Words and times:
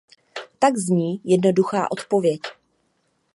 Tak 0.59 0.77
zní 0.77 1.21
jednoduchá 1.23 1.91
odpověď. 1.91 2.39